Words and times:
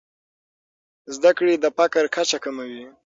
زده 1.15 1.31
کړې 1.37 1.53
د 1.63 1.65
فقر 1.77 2.03
کچه 2.15 2.37
کموي. 2.43 2.85